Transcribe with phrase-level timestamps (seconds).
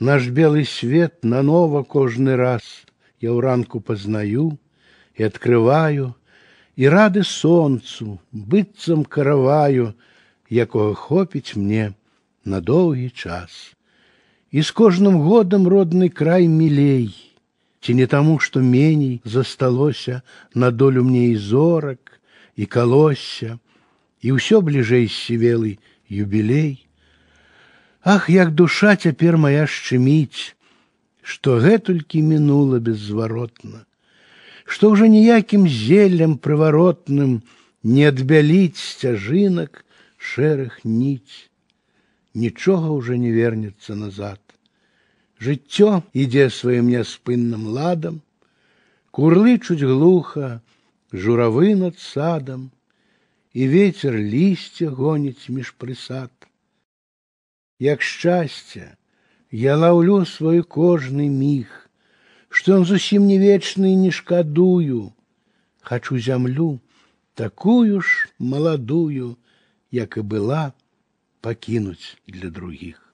[0.00, 2.84] Наш белый свет нанова кожны раз
[3.20, 4.58] я ўранку пазнаю
[5.14, 6.14] і открываю,
[6.76, 9.94] і рады сонцу, быццам караваю,
[10.50, 11.94] якога хопіць мне
[12.44, 13.74] на доўгі час.
[14.50, 17.14] І з кожным годам родны край мілей,
[17.80, 20.22] ці не таму, што меней засталося
[20.54, 22.20] на долю мне і зорак,
[22.56, 23.58] і калосся,
[24.22, 26.86] і ўсё бліжэй сівелы юбілей.
[28.04, 30.52] Ах, як душа цяпер моя шчыміць,
[31.24, 33.80] што гэтулькі мінула беззваротна,
[34.68, 37.40] што ўжо ніякім зеллем прываротным
[37.96, 39.80] не адбяліць сцяжынак
[40.20, 41.48] шэрых ніць.
[42.34, 44.40] Нічога ўжо не вернецца назад.
[45.40, 48.20] Жыццё ідзе сваім няспынным ладам,
[49.16, 50.60] курлычуць глуха,
[51.12, 52.68] журавы над садам,
[53.56, 56.32] і ветер лісце гоніць між прысад
[57.78, 58.96] як шчасце,
[59.50, 61.68] я лаўлю свой кожны міг,
[62.48, 65.12] што ён зусім не вечны не шкадую,
[65.82, 66.80] хачу зямлю
[67.34, 69.36] такую ж маладую,
[69.90, 70.72] як і была
[71.40, 73.07] пакінуць для другіх.